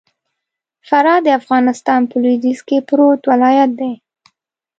[0.87, 3.93] فراه د افغانستان په لوېديځ کي پروت ولايت دئ.